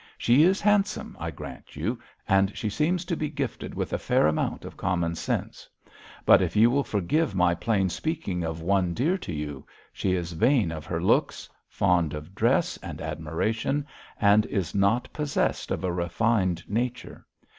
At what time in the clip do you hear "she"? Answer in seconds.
0.17-0.41, 2.57-2.71, 9.93-10.13